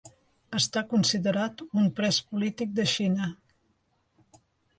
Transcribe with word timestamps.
Està 0.59 0.81
considerat 0.93 1.61
un 1.81 1.91
pres 1.99 2.19
polític 2.31 2.73
de 2.81 2.87
Xina. 2.95 3.29